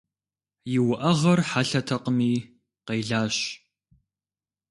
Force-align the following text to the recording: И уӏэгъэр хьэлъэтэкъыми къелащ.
И 0.77 0.79
уӏэгъэр 0.89 1.39
хьэлъэтэкъыми 1.49 2.33
къелащ. 2.85 3.37